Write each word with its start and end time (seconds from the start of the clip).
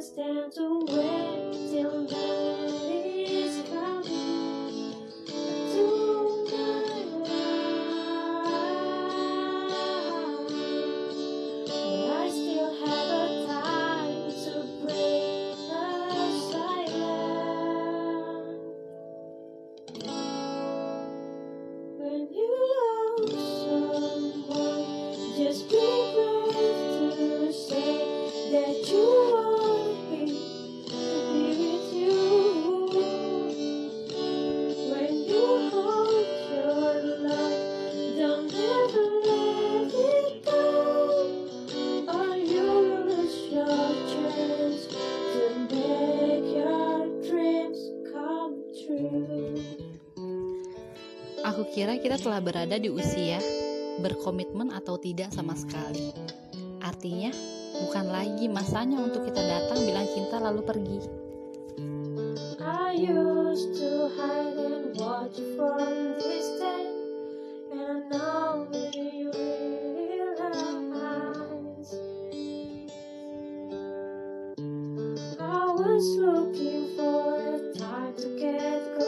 Stand 0.00 0.54
dance 0.54 0.58
away 0.58 1.50
till 1.72 2.06
then. 2.06 2.77
Aku 51.48 51.64
kira 51.72 51.96
kita 51.96 52.20
telah 52.20 52.44
berada 52.44 52.76
di 52.76 52.92
usia 52.92 53.40
berkomitmen 54.04 54.68
atau 54.68 55.00
tidak 55.00 55.32
sama 55.32 55.56
sekali. 55.56 56.12
Artinya, 56.84 57.32
bukan 57.88 58.06
lagi 58.12 58.52
masanya 58.52 59.00
untuk 59.00 59.24
kita 59.24 59.40
datang 59.40 59.80
bilang 59.88 60.04
cinta 60.12 60.36
lalu 60.44 60.60
pergi. 60.60 61.00
I 62.60 62.92
used 63.00 63.80
to 63.80 64.12
hide 64.12 64.60
and 64.60 64.92
watch 65.00 65.40
from 65.56 66.20
distance, 66.20 67.00
and 67.72 68.12
know 68.12 68.68
you 68.92 69.32
realize 69.32 70.52
I 75.40 75.64
was 75.72 76.06
looking 76.20 76.92
for 76.92 77.40
a 77.40 77.72
time 77.72 78.12
to 78.20 78.28
get 78.36 78.84
closer, 78.94 79.07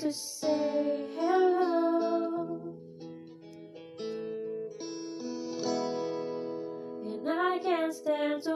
to 0.00 0.12
say 0.12 1.06
hello. 1.18 2.74
And 7.04 7.28
I 7.28 7.58
can't 7.62 7.94
stand 7.94 8.42
to 8.44 8.53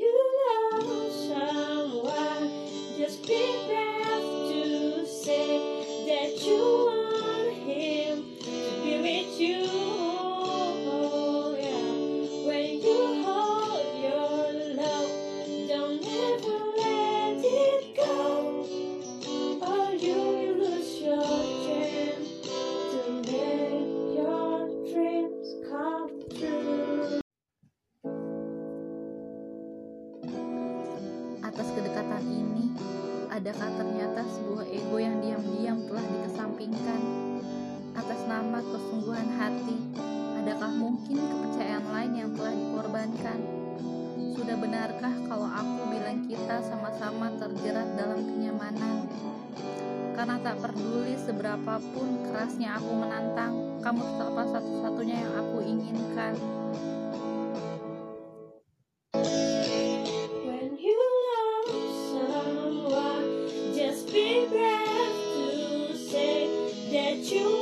you 0.00 0.30
Atas 31.50 31.66
kedekatan 31.74 32.22
ini, 32.30 32.70
adakah 33.26 33.74
ternyata 33.74 34.22
sebuah 34.22 34.70
ego 34.70 35.02
yang 35.02 35.18
diam-diam 35.18 35.82
telah 35.82 36.06
dikesampingkan? 36.06 37.00
Atas 37.98 38.22
nama 38.30 38.62
kesungguhan 38.62 39.34
hati, 39.34 39.74
adakah 40.38 40.70
mungkin 40.78 41.18
kepercayaan 41.18 41.86
lain 41.90 42.12
yang 42.14 42.30
telah 42.38 42.54
dikorbankan? 42.54 43.38
Sudah 44.38 44.56
benarkah 44.62 45.10
kalau 45.26 45.50
aku 45.50 45.90
bilang 45.90 46.22
kita 46.30 46.62
sama-sama 46.62 47.34
terjerat 47.42 47.98
dalam 47.98 48.22
kenyamanan? 48.30 49.10
Karena 50.14 50.38
tak 50.46 50.54
peduli 50.62 51.18
seberapapun 51.18 52.30
kerasnya 52.30 52.78
aku 52.78 52.94
menantang, 52.94 53.82
kamu 53.82 54.06
tetaplah 54.06 54.46
satu-satunya 54.54 55.26
yang 55.26 55.34
aku 55.34 55.58
inginkan. 55.66 56.38
that 66.90 67.30
you 67.30 67.59